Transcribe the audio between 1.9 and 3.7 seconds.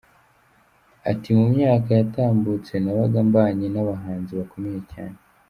yatambutse nabaga mbanganye